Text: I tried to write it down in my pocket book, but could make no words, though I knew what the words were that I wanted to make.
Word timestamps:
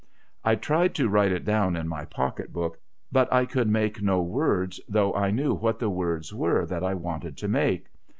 I 0.43 0.55
tried 0.55 0.95
to 0.95 1.07
write 1.09 1.31
it 1.31 1.45
down 1.45 1.75
in 1.75 1.87
my 1.87 2.05
pocket 2.05 2.51
book, 2.51 2.79
but 3.11 3.29
could 3.51 3.67
make 3.69 4.01
no 4.01 4.19
words, 4.19 4.81
though 4.89 5.13
I 5.13 5.29
knew 5.29 5.53
what 5.53 5.77
the 5.77 5.91
words 5.91 6.33
were 6.33 6.65
that 6.65 6.83
I 6.83 6.95
wanted 6.95 7.37
to 7.37 7.47
make. 7.47 7.85